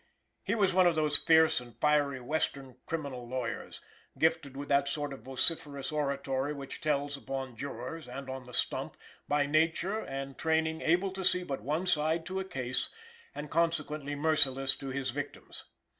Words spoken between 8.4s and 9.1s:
the stump,